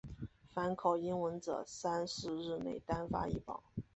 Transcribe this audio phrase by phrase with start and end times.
[0.51, 3.61] 凡考英文者三四日内单发一榜。